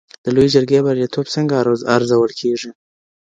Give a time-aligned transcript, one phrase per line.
[0.23, 1.53] د لویې جرګي بریالیتوب څنګه
[1.95, 2.69] ارزول کیږي؟